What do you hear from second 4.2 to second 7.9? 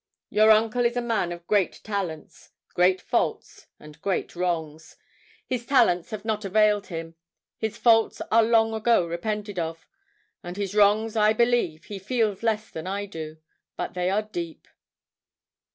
wrongs. His talents have not availed him; his